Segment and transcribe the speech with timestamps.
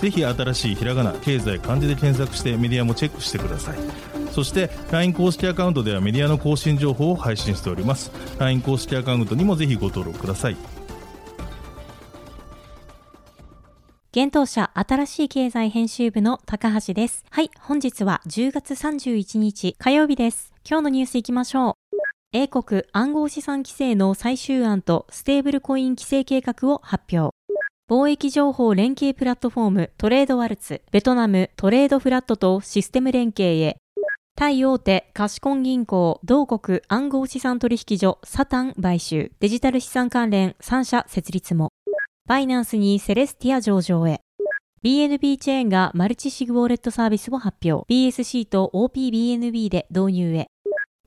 [0.00, 3.78] ぜひ新しいひらがな経済漢字で検索してメディアもチェックしてください
[4.32, 10.56] そして LINE 公式アカウントではメディアの更新情報を配信しております LINE 公式アカウントにもぜひご登録ください
[14.16, 17.22] 現当社新しい経済編集部の高橋です。
[17.28, 20.54] はい、本日は10月31日火曜日です。
[20.66, 21.96] 今日のニュースいきましょう。
[22.32, 27.35] 英国暗号資産規制の最終案とステーブルコイン規制計画を発表。
[27.88, 33.76] 貿易情報連携プラットフォームトレードワルツ、ベトナムトレードフラットとシステム連携へ。
[34.34, 41.68] タイ大手カシコン銀行同国暗号資産取引所サタン買収、デジタル資産関連3社設立も。
[42.26, 44.20] バイナンスにセレスティア上場へ。
[44.82, 47.86] BNB チェーンがマルチシグウォレットサービスを発表。
[47.88, 50.48] BSC と opBNB で導入へ。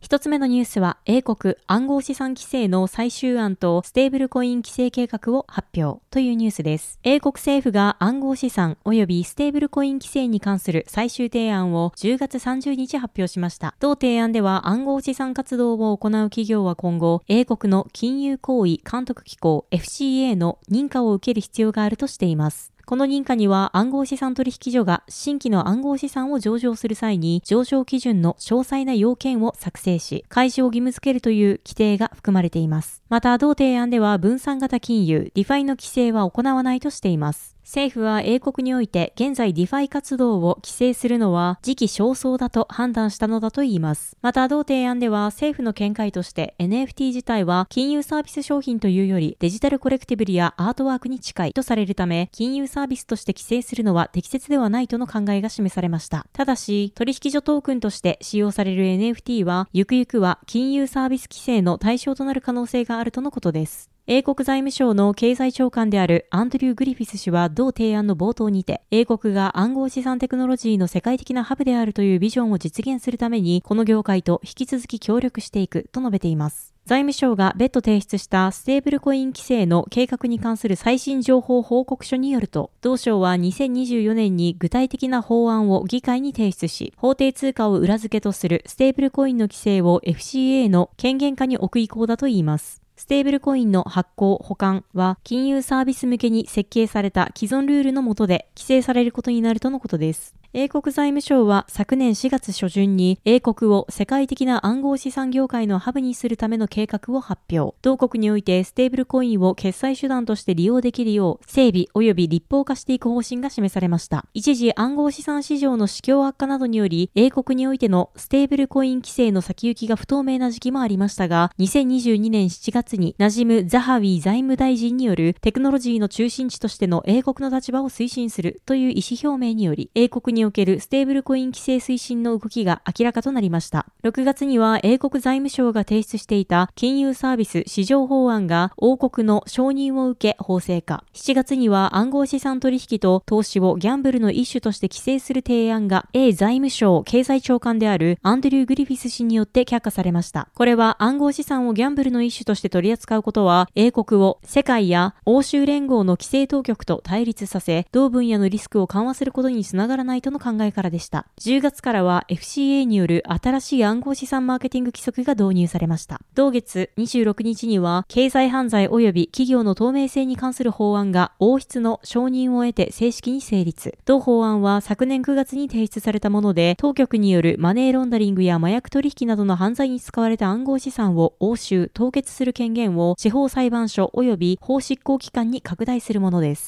[0.02, 7.00] 一つ目のニュースは、英国暗号資産規制の最終案とステーブルコイン規制計画を発表というニュースです。
[7.04, 13.76] 英国政府が暗号資産及びステーブルコイン規制に関する最終提案を10月30日発表しました。
[13.82, 22.72] 同提案では暗号資産活動を行う企業は今後、英国の金融行為監督機構 FCA の認可を受ける必要があるとしています。
[22.90, 33.04] この認可には暗号資産取引所が新規の暗号資産を上場する際に上場基準の詳細な要件を作成し、開示を義務付けるという規定が含まれています。
[33.08, 37.59] また、同提案では分散型金融、 DeFi の規制は行わないとしています。
[37.70, 44.18] 政府は英国において現在 DeFi 活動を規制するのは時期尚早だと判断したのだといいます。
[44.24, 56.26] また同提案では政府の見解として NFT 自体は金融サービス商品というよりデジタルコレクティブルやアートワークに近いとされるため金融サービスとして規制するのは適切ではないとの考えが示されました。
[56.34, 63.92] ただし取引所トークンとして使用される NFT はゆくゆくは金融サービス規制の対象となる可能性があるとのことです。
[64.12, 76.74] 英国財務省の経済長官であるアンドリュー・グリフィス氏は同提案の冒頭にて、英国が暗号資産テクノロジーの世界的なハブであるというビジョンを実現するために、この業界と引き続き協力していくと述べています。
[76.88, 92.82] 財務省が別途提出したステーブルコイン規制の計画に関する最新情報報告書によると、同省は2024年に具体的な法案を議会に提出し、法定通貨を裏付けとするステーブルコインの規制を FCA の権限下に置く意向だといいます。
[93.00, 100.39] ステーブルコインの発行、保管は金融サービス向けに設計された既存ルールの下で規制されることになるとのことです。
[100.52, 107.78] 英国財務省は昨年4月初旬に英国を世界的な暗号資産業界のハブにするための計画を発表。
[107.84, 114.26] 同国においてステーブルコインを決済手段として利用できるよう整備及び立法化していく方針が示されました。
[114.34, 133.86] 一時暗号資産市場の市況悪化などにより英国においてのステーブルコイン規制の先行きが不透明な時期もありましたが、2022年7月にナジム・ザハウィ財務大臣によるテクノロジーの中心地としての英国の立場を推進するという意思表明により、英国ににおけるステーブルコイン規制推進の動きが明らかとなりました。
[134.04, 141.04] 6月には英国財務省が提出していた金融サービス市場法案が国王の承認を受け法制化。
[141.14, 150.48] 7月には暗号資産取引と投資をギャンブルの一種として規制する提案が A 財務省経済長官であるアンドリュー・グリフィス氏によって却下されました。
[150.56, 161.28] これは暗号資産をギャンブルの一種として取り扱うことは英国を世界や欧州連合の規制当局と対立させ、同分野のリスクを緩和することにつながらないとの考えからでした。
[161.40, 166.22] 10月からは FCA による新しい暗号資産マーケティング規則が導入されました。
[166.36, 173.98] 同月26日には、経済犯罪及び企業の透明性に関する法案が王室の承認を得て正式に成立。
[174.06, 186.68] 同法案は昨年9月に提出されたもので、当局によるマネーロンダリングや麻薬取引などの犯罪に使われた暗号資産を押収、凍結する権限を地方裁判所及び法執行機関に拡大するものです。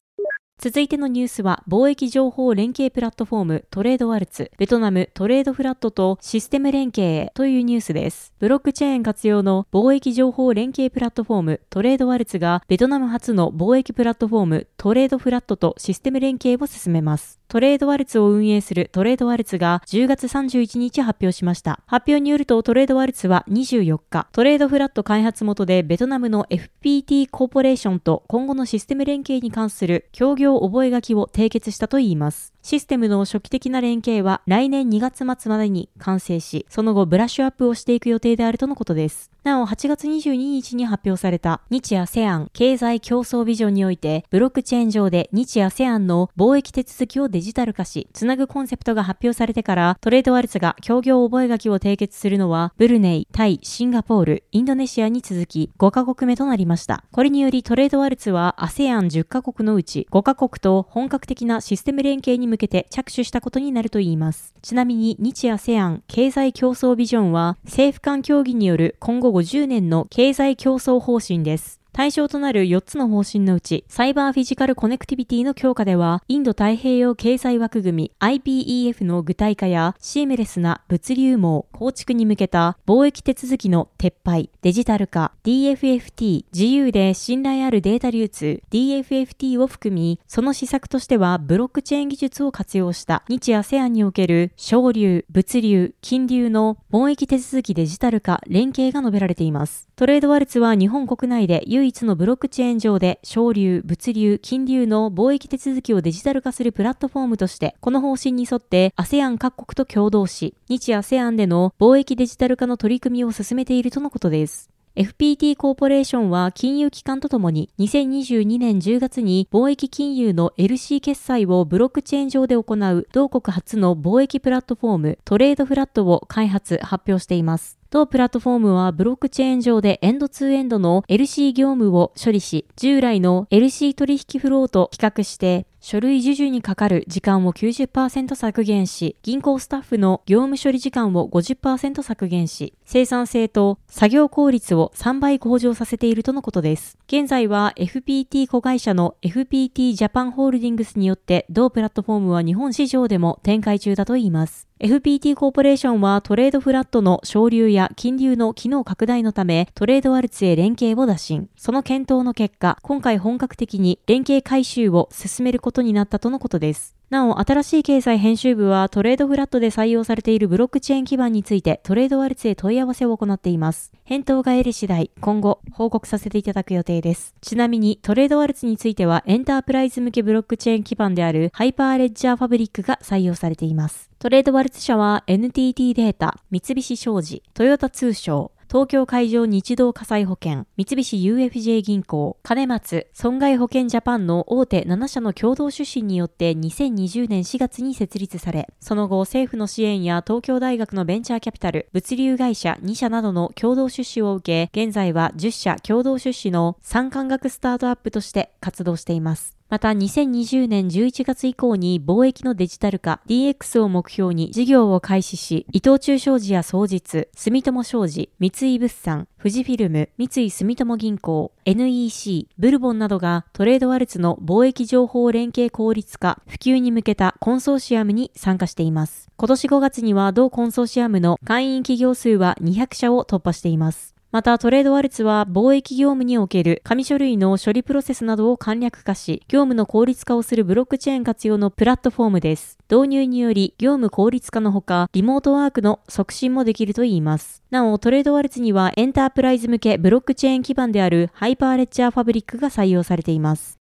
[0.63, 8.31] 続いてのニュースは、貿易情報連携プラットフォームトレードワルツ、ベトナムトレードフラットとシステム連携へというニュースです。
[8.37, 17.41] ブロックチェーン活用の貿易情報連携プラットフォームトレードワルツがベトナム初の貿易プラットフォームトレードフラットとシステム連携を進めます。
[17.47, 21.81] トレードワルツを運営するトレードワルツが10月31日発表しました。
[21.85, 32.53] 発表によるとトレードワルツは24日、トレードフラット開発元でベトナムの FPT コーポレーションと今後のシステム連携に関する協業業覚書を締結したといいます。
[32.63, 39.31] システムの初期的な連携は来年2月末までに完成し、その後ブラッシュアップをしていく予定であるとのことです。
[39.43, 57.03] なお、8月22日に発表された日 ASEAN 経済競争ビジョンにおいて、ブロックチェーン上で日 ASEAN の貿易手続きをデジタル化し、つなぐコンセプトが発表されてから、トレードワルツが協業覚書を締結するのは、ブルネイ、タイ、シンガポール、インドネシアに続き5カ国目となりました。
[57.11, 64.55] これによりトレードワルツは ASEAN10 カ国のうち5カ国と本格的なシステム連携に向けて着手したことになるといいます。
[64.63, 71.80] ちなみに日 ASEAN 経済競争ビジョンは政府間協議による今後50年の経済競争方針です。
[71.93, 99.89] 対象となる4つの方針のうち、サイバーフィジカルコネクティビティの強化では、インド太平洋経済枠組み IPEF の具体化やシームレスな物流網構築に向けた貿易手続きの撤廃、デジタル化、DFFT、自由で信頼あるデータ流通、DFFT を含み、その施策としてはブロックチェーン技術を活用した日 ASEAN における省流、物流、金流の貿易手続きデジタル化、連携が述べられています。
[99.95, 114.69] トレードワルツは日本国内で唯唯一のブロックチェーン上で省流、物流、金流の貿易手続きをデジタル化するプラットフォームとして、この方針に沿って ASEAN 各国と共同し、日 ASEAN での貿易デジタル化の取り組みを進めているとのことです。
[114.95, 127.80] FPT コーポレーションは金融機関とともに2022年10月に貿易金融の LC 決済をブロックチェーン上で行う同国初の貿易プラットフォームトレードフラットを開発発表しています。
[127.91, 146.99] 当プラットフォームはブロックチェーン上でエンドツーエンドの LC 業務を処理し、従来の LC 取引フローと比較して、書類受注にかかる時間を90%削減し、銀行スタッフの業務処理時間を50%削減し、生産性と作業効率を3倍向上させているとのことです。
[147.07, 154.67] 現在は FPT 子会社の FPT ジャパンホールディングスによって同プラットフォームは日本市場でも展開中だといいます。
[154.81, 161.49] FPT コーポレーションはトレードフラットの商流や金流の機能拡大のためトレードワルツへ連携を打診。
[161.55, 166.97] その検討の結果、今回本格的に連携改修を進めることことになったとのことです。
[167.09, 173.93] なお、新しい経済編集部はトレードフラットで採用されているブロックチェーン基盤についてトレードワルツへ問い合わせを行っています。
[174.03, 177.33] 返答が得る次第、今後報告させていただく予定です。
[177.39, 184.09] ちなみにトレードワルツについてはエンタープライズ向けブロックチェーン基盤である Hyperledger Fabric が採用されています。
[184.19, 209.60] トレードワルツ社は NTT データ、三菱商事、豊田通商、東京海上日動火災保険、三菱 UFJ 銀行、兼松、損害保険ジャパンの大手7社の共同出資によって2020年4月に設立され、その後政府の支援や東京大学のベンチャーキャピタル、物流会社2社などの共同出資を受け、現在は10社共同出資の産官学スタートアップとして活動しています。
[209.71, 229.29] また2020年11月以降に貿易のデジタル化 DX を目標に事業を開始し、伊藤忠商事や総実、住友商事、三井物産、富士フィルム、三井住友銀行、NEC、ブルボンなどがトレードワルツの貿易情報連携効率化、普及に向けたコンソーシアムに参加しています。
[229.37, 234.15] 今年5月には同コンソーシアムの会員企業数は200社を突破しています。
[234.31, 242.77] またトレードワルツは貿易業務における紙書類の処理プロセスなどを簡略化し、業務の効率化をするブロックチェーン活用のプラットフォームです。
[242.89, 247.61] 導入により業務効率化のほか、リモートワークの促進もできるといいます。
[247.71, 253.81] なお、トレードワルツにはエンタープライズ向けブロックチェーン基盤である Hyperledger Fabric が採用されています。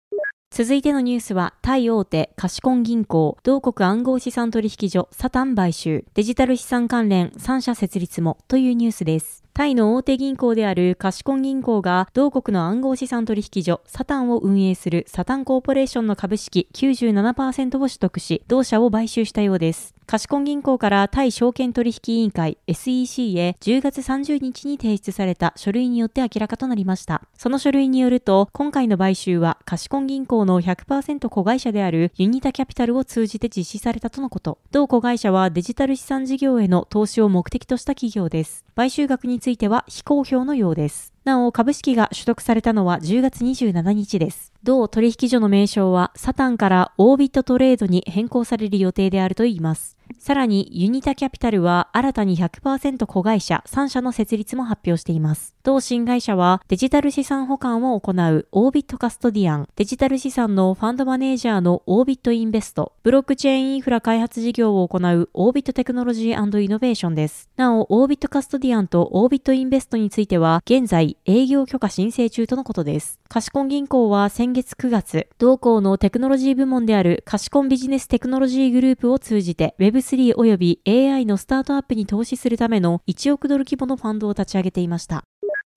[0.50, 9.44] 続いてのニュースは、タイ大手カシコン銀行、同国暗号資産取引所、 Satang 買収、デジタル資産関連3社設立もというニュースです。
[9.58, 19.97] タイの大手銀行であるカシコン銀行が同国の暗号資産取引所 Satang を運営する Satang Corporation の株式97%を取得し、同社を買収したようです。
[20.10, 27.24] カシコン銀行からタイ証券取引委員会 SEC へ10月30日に提出された書類によって明らかとなりました。
[27.38, 34.60] その書類によると、今回の買収はカシコン銀行の100%子会社であるユニタキャピタルを通じて実施されたとのこと。
[34.72, 38.64] 同子会社はデジタル資産事業への投資を目的とした企業です。
[38.78, 41.14] 買収額については非公表のようです。
[41.26, 44.54] なお、株式が取得されたのは10月27日です。
[44.64, 49.97] 同取引所の名称はサタンからオービットトレードに変更される予定であるといいます。
[50.20, 55.56] さらに、ユニタキャピタルは新たに100%子会社3社の設立も発表しています。
[55.64, 67.50] 同新会社はデジタル資産保管を行うオービットカストディアン、デジタル資産のファンドマネージャーのオービックスインベスト、ブロックチェーンインフラ開発事業を行う Orbix Technology Innovation です。
[67.58, 73.20] なお、オービットカストディアンと Orbix Invest については、現在営業許可申請中とのことです。
[73.30, 85.26] カシコン銀行は先月9月、同行のテクノロジー部門である Kasikorn Business Technology Group を通じて Web3 及び AI のスタートアップに投資するための1億ドル規模のファンドを立ち上げていました。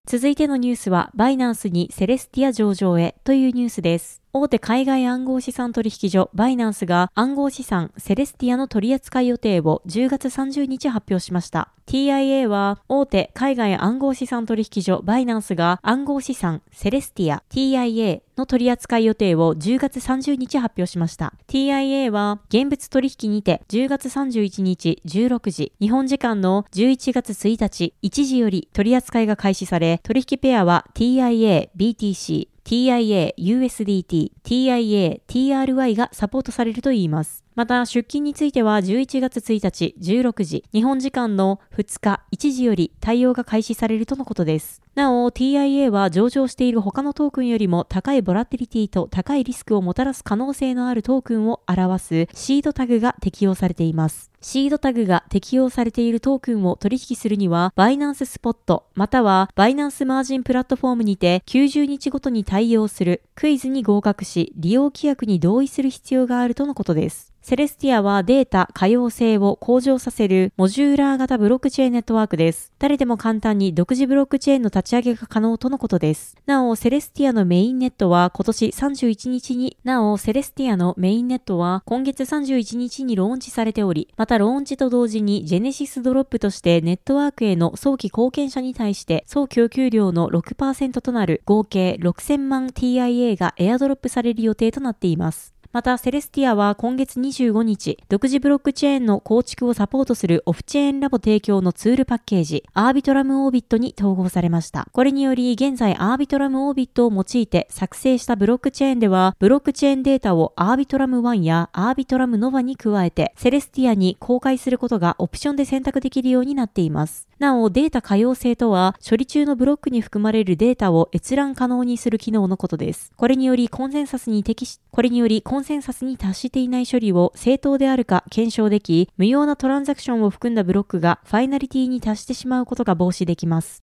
[0.06, 4.19] 続いてのニュースは、 Binance に Celestia 上場へというニュースです。
[4.32, 11.72] 大手海外暗号資産取引所 Binance が暗号資産 Celestia の取扱い予定を10月30日発表しました。
[11.88, 21.34] TIA は大手海外暗号資産取引所 Binance が暗号資産セレスティア TIA の取扱い予定を10月30日発表しました。
[21.48, 37.42] TIA は現物取引にて10月31日16時、日本時間の11月1日1時より取扱いが開始され、取引ペアは TIA、BTC、TIA、USDT、TIA、TRY がサポートされるといいます。
[37.56, 44.80] また、出勤については11月1日16時、日本時間の2日1時より対応が開始されるとのことです。
[44.94, 54.30] なお、TIA は上場している他のトークンよりも高いボラティリティと高いリスクをもたらす可能性のあるトークンを表すシードタグが適用されています。
[54.42, 67.32] シードタグが適用されているトークンを取引するには、 Binance Spot、または Binance Margin プラットフォームにて90日ごとに対応するクイズに合格し、利用規約に同意する必要があるとのことです。
[67.42, 72.70] Celestia はデータ可用性を向上させるモジューラー型ブロックチェーンネットワークです。
[72.78, 76.36] 誰でも簡単に独自ブロックチェーンの立ち上げが可能とのことです。
[76.44, 95.54] なお、 Celestia のメインネットは今年31日に、なお、 Celestia のメインネットは今月31日にローンチされており、またローンチと同時に Genesis Drop としてネットワークへの早期貢献者に対して総供給量の6%となる合計6000万 TIA がエアドロップされる予定となっています。
[95.72, 104.88] また、セレスティアは今月25日、独自ブロックチェーンの構築をサポートする Offchain Labs 提供のツールパッケージ、 Arbitrum Orbit に統合されました。
[104.90, 117.29] これにより、現在 Arbitrum Orbit を用いて作成したブロックチェーンでは、ブロックチェーンデータを Arbitrum One や Arbitrum Nova に加えて、 Celestia に公開することがオプションで選択できるようになっています。
[117.40, 123.12] なお、データ可用性とは、処理中のブロックに含まれるデータを閲覧可能にする機能のことです。
[123.16, 133.82] これにより、コンセンサスに適し、これにより、コンセンサスに達していない処理を正当であるか検証でき、無用なトランザクションを含んだブロックがファイナリティに達してしまうことが防止できます。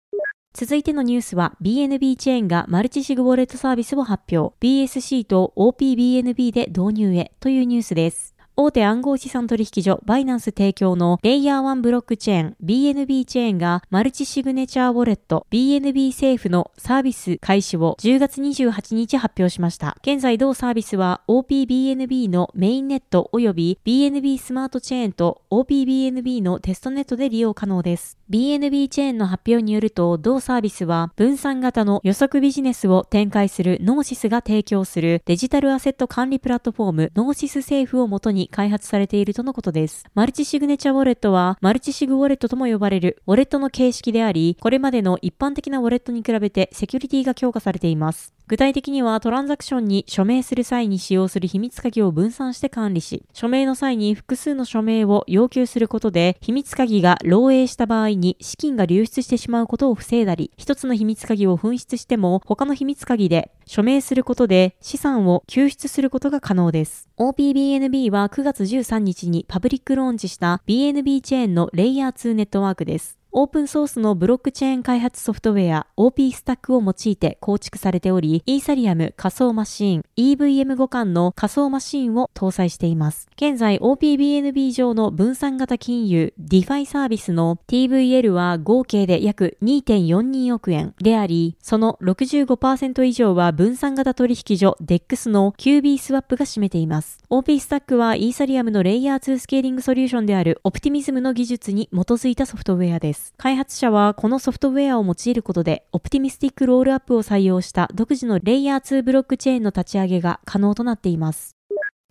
[0.52, 4.56] 続いてのニュースは BNB チェーンがマルチシグウォレットサービスを発表。
[4.60, 8.33] BSC と OPBNB で導入へというニュースです。
[8.56, 19.96] 大手暗号資産取引所 Binance 提供のレイヤー1ブロックチェーン BNB チェーンがマルチシグネチャーウォレット BNB 政府のサービス開始を10月28日発表しました。
[20.02, 28.18] 現在同サービスは OPBNB のメインネット及び BNB スマートチェーンと OPBNB のテストネットで利用可能です。
[28.30, 40.04] BNB チェーンの発表によると同サービスは分散型の予測ビジネスを展開する Gnosis が提供するデジタルアセット管理プラットフォーム Gnosis Safe をもとに開発されているとのことです。
[40.14, 48.34] マルチシグネチャーウォレットは、マルチシグウォレットとも呼ばれるウォレットの形式であり、これまでの一般的なウォレットに比べてセキュリティが強化されています。
[48.46, 67.08] 具体的にはトランザクションに署名する際に使用する秘密鍵を分散して管理し、署名の際に複数の署名を要求することで、秘密鍵が漏洩した場合に資金が流出してしまうことを防いだり、一つの秘密鍵を紛失しても他の秘密鍵で署名することで資産を救出することが可能です。
[67.16, 73.18] OPBNB は9月13日にパブリックローンチした BNB チェーンのレイヤー2ネットワークです。
[73.36, 83.26] オープンソースのブロックチェーン開発ソフトウェア OP スタックを用いて構築されており、イーサリアム仮想マシーン EVM 互換の仮想マシーンを搭載しています。
[83.34, 97.18] 現在 OPBNB 上の分散型金融 DeFi サービスの TVL は合計で約2.42億円であり、その65%以上は分散型取引所 DEX の QB スワップが占めています。
[97.30, 103.23] OP スタックはイーサリアムのレイヤー2スケーリングソリューションであるオプティミズムの技術に基づいたソフトウェアです。。
[103.36, 111.53] 開発者はこのソフトウェアを用いることで、オプティミスティックロールアップを採用した独自のレイヤー2ブロックチェーンの立ち上げが可能となっています。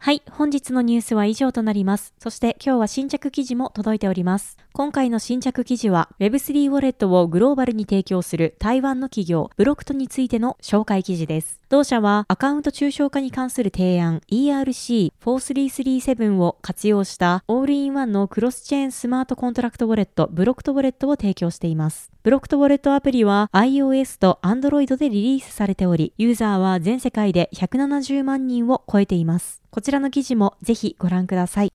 [0.03, 2.13] はい、本日のニュースは以上となります。
[2.19, 4.57] そして今日は新着記事も届いております。
[4.73, 11.57] 今回の新着記事は Web3 ウォレットをグローバルに提供する台湾の企業 Blocto についての紹介記事です。
[11.69, 22.11] 同社はアカウント抽象化に関する提案 ERC4337 を活用したオールインワンのクロスチェーンスマートコントラクトウォレット Blocto Wallet を提供しています。
[22.23, 29.62] Blocto Wallet アプリは iOS と Android でリリースされており、ユーザーは全世界で170万人を超えています。
[29.73, 31.73] こちらの記事もぜひご覧ください。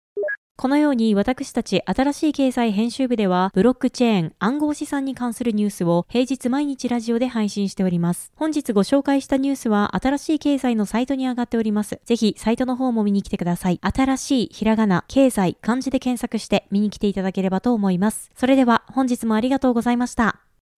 [0.57, 8.31] このように私たち新しい経済編集部では、ブロックチェーン、暗号資産に関するニュースを平日毎日ラジオで配信しております。
[8.37, 12.01] 本日ご紹介したニュースは新しい経済のサイトに上がっております。
[12.05, 13.81] ぜひサイトの方も見に来てください。
[13.83, 18.31] 新しいひらがな、経済、漢字で検索して見に来ていただければと思います。
[18.37, 20.48] それでは本日もありがとうございました。